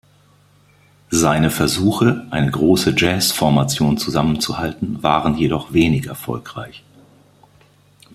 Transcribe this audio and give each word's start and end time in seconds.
Seine 1.11 1.51
Versuche, 1.51 2.25
eine 2.31 2.49
große 2.49 2.95
Jazzformation 2.97 3.99
zusammenzuhalten, 3.99 5.03
waren 5.03 5.37
jedoch 5.37 5.73
wenig 5.73 6.07
erfolgreich. 6.07 6.81